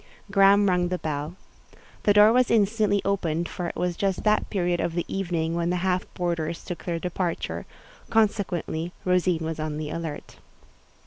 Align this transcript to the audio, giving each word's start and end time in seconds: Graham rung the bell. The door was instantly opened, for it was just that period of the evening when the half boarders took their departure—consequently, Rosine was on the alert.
Graham 0.31 0.67
rung 0.67 0.87
the 0.87 0.97
bell. 0.97 1.35
The 2.05 2.13
door 2.13 2.33
was 2.33 2.49
instantly 2.49 3.03
opened, 3.05 3.47
for 3.47 3.67
it 3.67 3.75
was 3.75 3.95
just 3.95 4.23
that 4.23 4.49
period 4.49 4.79
of 4.79 4.95
the 4.95 5.05
evening 5.07 5.53
when 5.53 5.69
the 5.69 5.75
half 5.85 6.11
boarders 6.15 6.63
took 6.65 6.85
their 6.85 6.97
departure—consequently, 6.97 8.93
Rosine 9.05 9.45
was 9.45 9.59
on 9.59 9.77
the 9.77 9.91
alert. 9.91 10.37